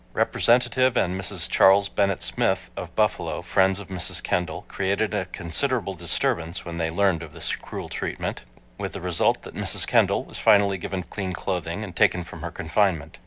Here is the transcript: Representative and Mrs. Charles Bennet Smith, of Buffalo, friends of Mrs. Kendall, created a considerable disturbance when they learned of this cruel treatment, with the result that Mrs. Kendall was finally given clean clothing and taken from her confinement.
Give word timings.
Representative 0.13 0.97
and 0.97 1.13
Mrs. 1.13 1.47
Charles 1.47 1.87
Bennet 1.87 2.23
Smith, 2.23 2.71
of 2.75 2.95
Buffalo, 2.95 3.43
friends 3.43 3.79
of 3.79 3.89
Mrs. 3.89 4.23
Kendall, 4.23 4.65
created 4.67 5.13
a 5.13 5.25
considerable 5.25 5.93
disturbance 5.93 6.65
when 6.65 6.79
they 6.79 6.89
learned 6.89 7.21
of 7.21 7.33
this 7.33 7.55
cruel 7.55 7.87
treatment, 7.87 8.41
with 8.79 8.93
the 8.93 8.99
result 9.01 9.43
that 9.43 9.53
Mrs. 9.53 9.85
Kendall 9.85 10.23
was 10.25 10.39
finally 10.39 10.79
given 10.79 11.03
clean 11.03 11.33
clothing 11.33 11.83
and 11.83 11.95
taken 11.95 12.23
from 12.23 12.41
her 12.41 12.49
confinement. 12.49 13.19